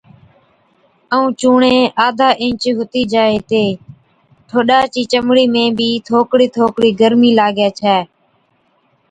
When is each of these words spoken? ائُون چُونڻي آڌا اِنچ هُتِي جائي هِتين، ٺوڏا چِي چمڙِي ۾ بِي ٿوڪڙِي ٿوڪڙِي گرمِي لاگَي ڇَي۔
ائُون 1.13 1.29
چُونڻي 1.39 1.77
آڌا 2.05 2.29
اِنچ 2.41 2.61
هُتِي 2.77 3.01
جائي 3.13 3.33
هِتين، 3.39 3.71
ٺوڏا 4.49 4.79
چِي 4.93 5.01
چمڙِي 5.11 5.45
۾ 5.55 5.63
بِي 5.77 5.89
ٿوڪڙِي 6.07 6.47
ٿوڪڙِي 6.55 6.91
گرمِي 6.99 7.31
لاگَي 7.39 7.69
ڇَي۔ 7.79 7.95